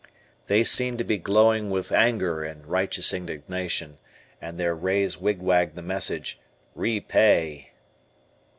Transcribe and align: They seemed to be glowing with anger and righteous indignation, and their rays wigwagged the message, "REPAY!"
They 0.47 0.63
seemed 0.63 0.97
to 0.97 1.03
be 1.03 1.19
glowing 1.19 1.69
with 1.69 1.91
anger 1.91 2.43
and 2.43 2.65
righteous 2.65 3.13
indignation, 3.13 3.99
and 4.41 4.57
their 4.57 4.73
rays 4.73 5.19
wigwagged 5.19 5.75
the 5.75 5.83
message, 5.83 6.39
"REPAY!" 6.73 7.71